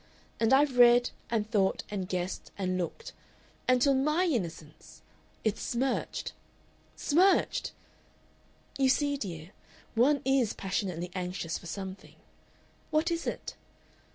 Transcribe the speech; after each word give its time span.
And 0.39 0.51
I've 0.51 0.79
read, 0.79 1.11
and 1.29 1.47
thought, 1.51 1.83
and 1.91 2.09
guessed, 2.09 2.49
and 2.57 2.75
looked 2.75 3.13
until 3.69 3.93
MY 3.93 4.25
innocence 4.25 5.03
it's 5.43 5.61
smirched. 5.61 6.33
"Smirched!... 6.95 7.71
"You 8.79 8.89
see, 8.89 9.15
dear, 9.15 9.51
one 9.93 10.23
IS 10.25 10.53
passionately 10.53 11.11
anxious 11.13 11.59
for 11.59 11.67
something 11.67 12.15
what 12.89 13.11
is 13.11 13.27
it? 13.27 13.53